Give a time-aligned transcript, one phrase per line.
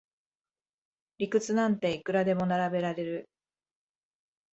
[1.19, 3.29] 理屈なんていくらでも並べられる